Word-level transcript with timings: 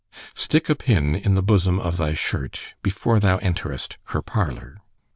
Stick 0.33 0.67
a 0.67 0.73
pin 0.73 1.13
in 1.13 1.35
the 1.35 1.43
bosom 1.43 1.79
of 1.79 1.97
thy 1.97 2.15
shirt, 2.15 2.59
before 2.81 3.19
thou 3.19 3.37
enterest 3.37 3.97
her 4.05 4.23
parlour. 4.23 4.81